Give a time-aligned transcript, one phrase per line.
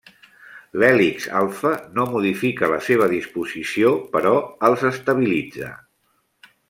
[0.83, 4.35] L’hèlix alfa no modifica la seva disposició però
[4.71, 5.71] els estabilitza.